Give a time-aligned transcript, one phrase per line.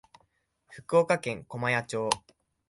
[0.67, 2.09] 福岡県粕屋町